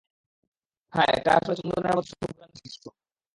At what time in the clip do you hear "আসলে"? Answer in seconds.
1.37-1.55